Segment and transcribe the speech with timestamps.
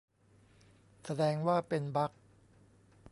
[1.05, 2.11] แสดงว่าเป็นบั๊ก!